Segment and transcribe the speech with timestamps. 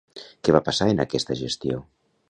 [0.47, 1.83] Què va passar en aquesta gestió?